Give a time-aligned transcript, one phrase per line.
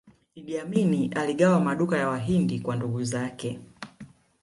[0.35, 3.59] iddi amini aligawa maduka ya wahindi kwa ndugu zake